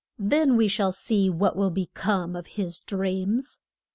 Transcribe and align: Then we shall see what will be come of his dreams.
Then 0.17 0.57
we 0.57 0.67
shall 0.67 0.91
see 0.91 1.29
what 1.29 1.55
will 1.55 1.69
be 1.69 1.91
come 1.93 2.35
of 2.35 2.47
his 2.57 2.79
dreams. 2.79 3.59